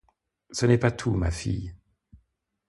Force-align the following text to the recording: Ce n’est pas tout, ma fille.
Ce 0.49 0.65
n’est 0.65 0.79
pas 0.79 0.89
tout, 0.89 1.11
ma 1.13 1.29
fille. 1.29 1.75